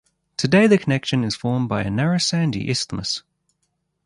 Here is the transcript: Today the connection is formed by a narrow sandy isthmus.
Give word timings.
Today 0.35 0.65
the 0.65 0.79
connection 0.79 1.23
is 1.23 1.35
formed 1.35 1.69
by 1.69 1.83
a 1.83 1.91
narrow 1.91 2.17
sandy 2.17 2.71
isthmus. 2.71 3.21